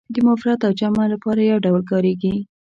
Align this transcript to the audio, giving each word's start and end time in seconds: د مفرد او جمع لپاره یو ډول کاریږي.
د 0.13 0.15
مفرد 0.27 0.59
او 0.67 0.71
جمع 0.79 1.05
لپاره 1.13 1.41
یو 1.51 1.59
ډول 1.65 1.81
کاریږي. 1.91 2.35